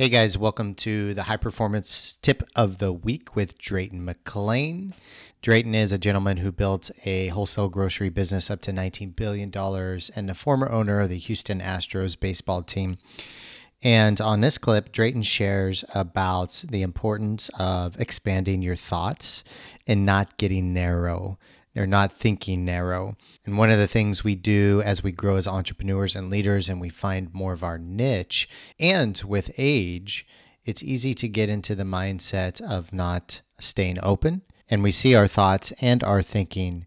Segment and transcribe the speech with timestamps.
[0.00, 4.94] Hey guys, welcome to the high performance tip of the week with Drayton McLane.
[5.42, 10.26] Drayton is a gentleman who built a wholesale grocery business up to $19 billion and
[10.26, 12.96] the former owner of the Houston Astros baseball team.
[13.82, 19.44] And on this clip, Drayton shares about the importance of expanding your thoughts
[19.86, 21.38] and not getting narrow.
[21.80, 23.16] They're not thinking narrow.
[23.46, 26.78] And one of the things we do as we grow as entrepreneurs and leaders and
[26.78, 30.26] we find more of our niche, and with age,
[30.62, 34.42] it's easy to get into the mindset of not staying open.
[34.68, 36.84] And we see our thoughts and our thinking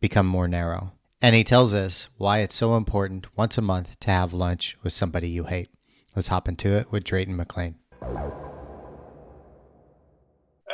[0.00, 0.92] become more narrow.
[1.20, 4.94] And he tells us why it's so important once a month to have lunch with
[4.94, 5.68] somebody you hate.
[6.16, 7.74] Let's hop into it with Drayton McLane.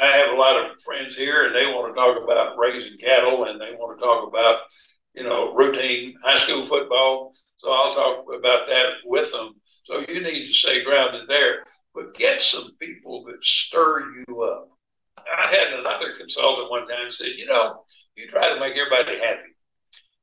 [0.07, 3.45] I have a lot of friends here, and they want to talk about raising cattle,
[3.45, 4.61] and they want to talk about,
[5.15, 7.33] you know, routine high school football.
[7.59, 9.55] So I'll talk about that with them.
[9.85, 14.69] So you need to stay grounded there, but get some people that stir you up.
[15.19, 17.85] I had another consultant one time said, you know,
[18.17, 19.57] you try to make everybody happy.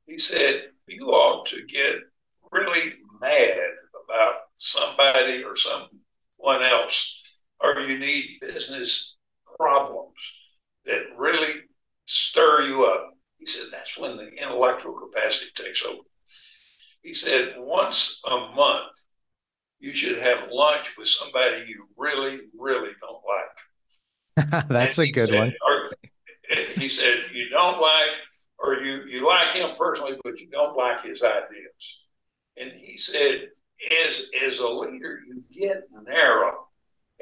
[0.06, 1.96] He said you ought to get
[2.52, 3.60] really mad
[4.06, 7.22] about somebody or someone else,
[7.60, 9.18] or you need business
[9.60, 10.18] problems
[10.86, 11.62] that really
[12.06, 13.12] stir you up.
[13.38, 16.00] He said that's when the intellectual capacity takes over.
[17.02, 18.92] He said once a month,
[19.80, 24.68] you should have lunch with somebody you really, really don't like.
[24.70, 25.54] that's and a good said, one.
[25.68, 25.90] Or,
[26.76, 28.12] he said you don't like,
[28.60, 32.00] or you you like him personally, but you don't like his ideas.
[32.58, 33.50] And he said,
[34.06, 36.68] as as a leader, you get narrow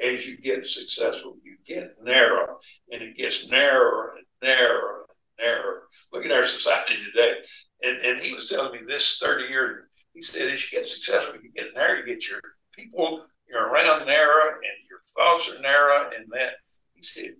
[0.02, 2.58] as you get successful, you get narrow,
[2.90, 5.82] and it gets narrower and narrower and narrower.
[6.12, 7.34] Look at our society today.
[7.82, 11.34] And, and he was telling me this 30 years He said, as you get successful,
[11.42, 12.40] you get narrow, you get your
[12.76, 16.54] people, you're around narrow, and your thoughts are narrow, and that.
[16.94, 17.34] He said,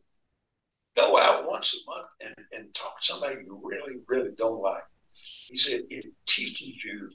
[0.97, 4.83] go out once a month and, and talk to somebody you really, really don't like.
[5.13, 7.11] He said, it teaches you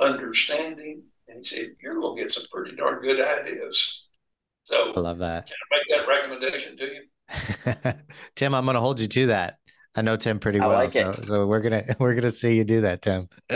[0.00, 1.02] understanding.
[1.28, 4.06] And he said, you're going to get some pretty darn good ideas.
[4.64, 5.46] So I love that.
[5.46, 7.92] Can I make that recommendation to you?
[8.36, 9.58] Tim, I'm going to hold you to that.
[9.94, 12.82] I know Tim pretty well, like so, so we're gonna we're gonna see you do
[12.82, 13.28] that, Tim.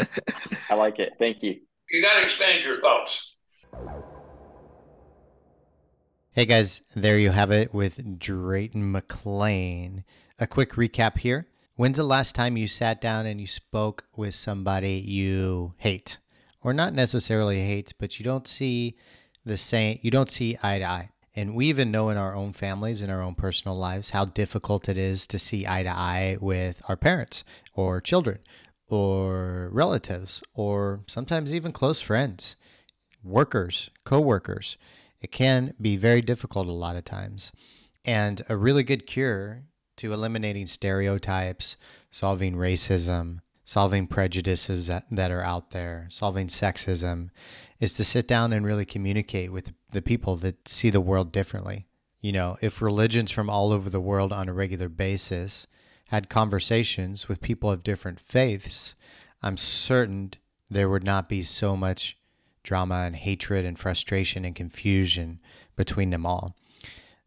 [0.69, 1.13] I like it.
[1.19, 1.61] Thank you.
[1.91, 3.37] You got to expand your thoughts.
[6.33, 10.03] Hey guys, there you have it with Drayton McLane.
[10.41, 11.47] A quick recap here.
[11.77, 16.19] When's the last time you sat down and you spoke with somebody you hate?
[16.61, 18.97] Or not necessarily hate, but you don't see
[19.45, 21.11] the same you don't see eye to eye.
[21.37, 24.89] And we even know in our own families in our own personal lives how difficult
[24.89, 27.43] it is to see eye to eye with our parents
[27.75, 28.39] or children
[28.89, 32.57] or relatives or sometimes even close friends
[33.25, 34.77] workers co-workers.
[35.21, 37.51] It can be very difficult a lot of times.
[38.05, 39.63] And a really good cure
[39.97, 41.77] to eliminating stereotypes
[42.11, 47.31] solving racism solving prejudices that, that are out there solving sexism
[47.81, 51.87] is to sit down and really communicate with the people that see the world differently.
[52.21, 55.67] You know, if religions from all over the world on a regular basis
[56.09, 58.95] had conversations with people of different faiths,
[59.43, 60.33] I'm certain
[60.71, 62.17] there would not be so much
[62.63, 65.41] drama and hatred and frustration and confusion
[65.77, 66.57] between them all.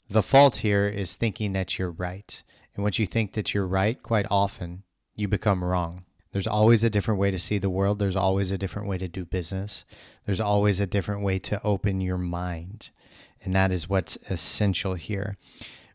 [0.09, 2.41] The fault here is thinking that you're right.
[2.75, 4.83] And once you think that you're right, quite often
[5.15, 6.05] you become wrong.
[6.37, 7.97] There's always a different way to see the world.
[7.97, 9.85] There's always a different way to do business.
[10.27, 12.91] There's always a different way to open your mind.
[13.43, 15.35] And that is what's essential here.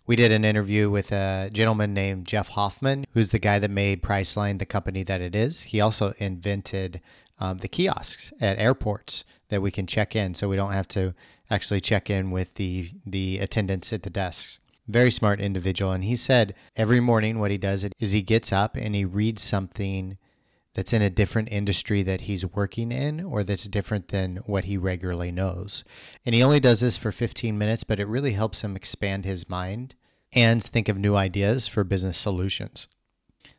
[0.04, 4.02] We did an interview with a gentleman named Jeff Hoffman, who's the guy that made
[4.02, 5.60] Priceline the company that it is.
[5.60, 7.00] He also invented
[7.38, 11.14] um, the kiosks at airports that we can check in so we don't have to
[11.50, 14.58] actually check in with the, the attendants at the desks
[14.88, 18.74] very smart individual and he said every morning what he does is he gets up
[18.74, 20.18] and he reads something
[20.74, 24.76] that's in a different industry that he's working in or that's different than what he
[24.76, 25.84] regularly knows.
[26.24, 29.48] And he only does this for 15 minutes, but it really helps him expand his
[29.48, 29.94] mind
[30.32, 32.88] and think of new ideas for business solutions.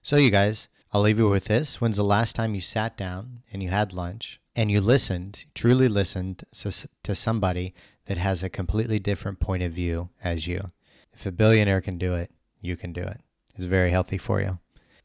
[0.01, 1.79] So, you guys, I'll leave you with this.
[1.79, 5.87] When's the last time you sat down and you had lunch and you listened, truly
[5.87, 7.73] listened to somebody
[8.05, 10.71] that has a completely different point of view as you?
[11.11, 13.21] If a billionaire can do it, you can do it.
[13.55, 14.57] It's very healthy for you.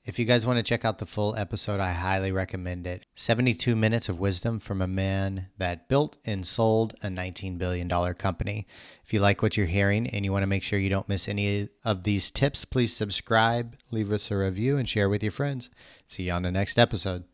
[0.04, 3.04] If you guys want to check out the full episode, I highly recommend it.
[3.16, 8.66] 72 minutes of wisdom from a man that built and sold a $19 billion company.
[9.04, 11.28] If you like what you're hearing and you want to make sure you don't miss
[11.28, 15.68] any of these tips, please subscribe, leave us a review, and share with your friends.
[16.06, 17.24] See you on the next episode.